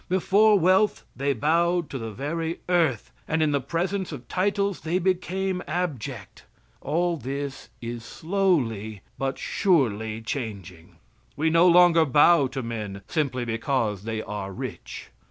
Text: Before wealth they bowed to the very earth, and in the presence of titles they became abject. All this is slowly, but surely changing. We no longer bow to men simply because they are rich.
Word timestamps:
Before 0.09 0.57
wealth 0.57 1.03
they 1.15 1.31
bowed 1.31 1.91
to 1.91 1.99
the 1.99 2.09
very 2.11 2.59
earth, 2.67 3.11
and 3.27 3.43
in 3.43 3.51
the 3.51 3.61
presence 3.61 4.11
of 4.11 4.27
titles 4.27 4.81
they 4.81 4.97
became 4.97 5.61
abject. 5.67 6.45
All 6.81 7.17
this 7.17 7.69
is 7.83 8.03
slowly, 8.03 9.01
but 9.19 9.37
surely 9.37 10.19
changing. 10.23 10.95
We 11.35 11.51
no 11.51 11.67
longer 11.67 12.03
bow 12.03 12.47
to 12.47 12.63
men 12.63 13.03
simply 13.07 13.45
because 13.45 14.03
they 14.05 14.23
are 14.23 14.51
rich. 14.51 15.09